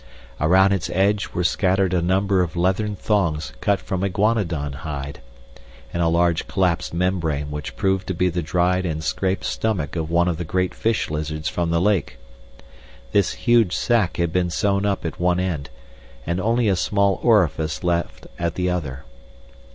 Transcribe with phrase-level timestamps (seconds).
[0.39, 5.21] Around its edge were scattered a number of leathern thongs cut from iguanodon hide,
[5.93, 10.09] and a large collapsed membrane which proved to be the dried and scraped stomach of
[10.09, 12.17] one of the great fish lizards from the lake.
[13.11, 15.69] This huge sack had been sewn up at one end
[16.25, 19.03] and only a small orifice left at the other.